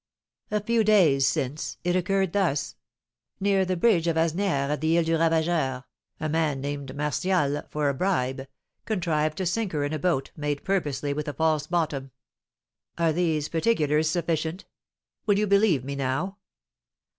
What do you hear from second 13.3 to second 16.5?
particulars sufficient? Will you believe me now?"